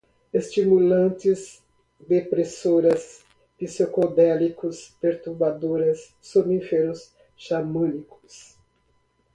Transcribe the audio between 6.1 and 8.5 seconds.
soníferos, xamânicos